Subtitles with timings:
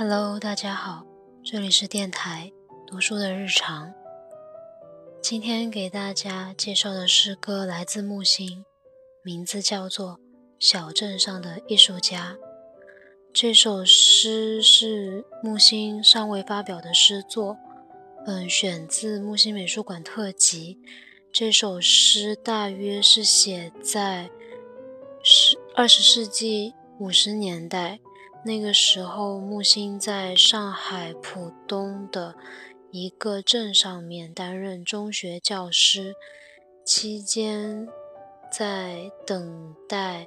[0.00, 1.04] Hello，大家好，
[1.42, 2.52] 这里是电台
[2.86, 3.92] 读书的日常。
[5.20, 8.64] 今天给大家介绍的诗歌来自木心，
[9.24, 10.12] 名字叫做
[10.60, 12.36] 《小镇上的艺术家》。
[13.32, 17.58] 这首诗是木心尚未发表的诗作，
[18.24, 20.78] 嗯，选自木心美术馆特辑。
[21.32, 24.30] 这首诗大约是写在
[25.24, 27.98] 十二十世纪五十年代，
[28.44, 32.34] 那个时候木心在上海浦东的
[32.90, 36.14] 一个镇上面担任中学教师，
[36.84, 37.88] 期间
[38.50, 40.26] 在等待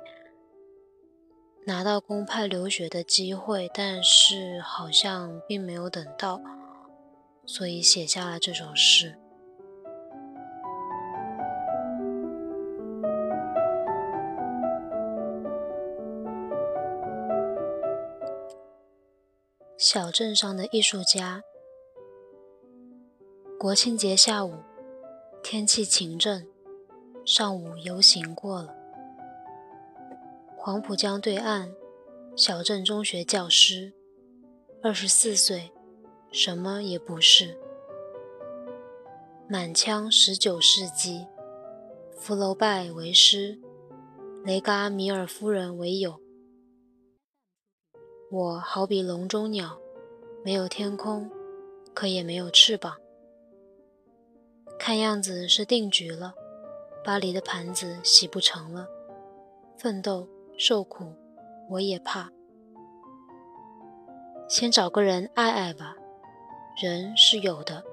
[1.66, 6.42] 拿到公派留学的机会，但是好像并没有等到，
[7.46, 9.21] 所以写下了这首诗。
[19.82, 21.42] 小镇上的艺术家。
[23.58, 24.54] 国庆节下午，
[25.42, 26.46] 天气晴正，
[27.26, 28.76] 上午游行过了。
[30.56, 31.74] 黄浦江对岸，
[32.36, 33.92] 小镇中学教师，
[34.84, 35.72] 二十四岁，
[36.32, 37.58] 什么也不是。
[39.50, 41.26] 满腔十九世纪，
[42.16, 43.60] 福楼拜为师，
[44.46, 46.21] 雷嘎米尔夫人为友。
[48.34, 49.78] 我好比笼中鸟，
[50.42, 51.30] 没有天空，
[51.94, 52.96] 可也没有翅膀。
[54.80, 56.34] 看样子是定局了，
[57.04, 58.88] 巴黎的盘子洗不成了。
[59.78, 60.26] 奋斗
[60.58, 61.14] 受苦，
[61.70, 62.32] 我也怕。
[64.48, 65.98] 先找个人爱爱吧，
[66.82, 67.84] 人是有的，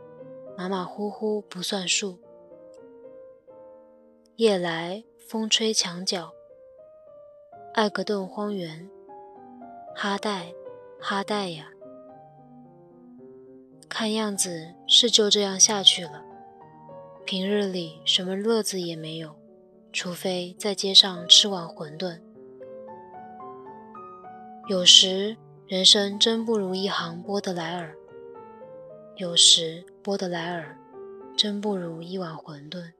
[0.57, 2.17] 马马虎虎不算数。
[4.37, 6.33] 夜来风吹墙角，
[7.75, 8.89] 艾格顿荒原。
[10.01, 10.55] 哈代，
[11.01, 11.73] 哈代呀！
[13.89, 16.23] 看样子是就这样下去了。
[17.27, 19.35] 平日里什么乐子也没有，
[19.93, 22.21] 除非在街上吃碗馄饨。
[24.69, 25.37] 有时
[25.67, 27.97] 人生真不如一行波德莱尔，
[29.17, 30.79] 有时波德莱尔
[31.37, 32.93] 真不如一碗馄饨。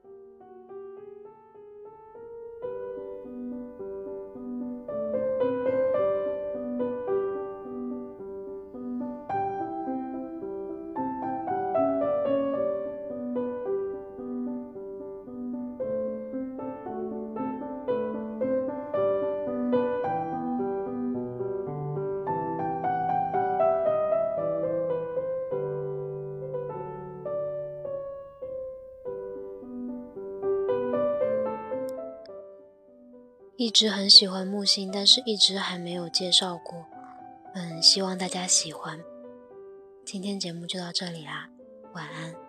[33.59, 36.85] 一直很喜欢木星，但是一直还没有介绍过。
[37.53, 38.97] 嗯，希望大家喜欢。
[40.05, 41.49] 今天节目就到这里啦，
[41.91, 42.48] 晚安。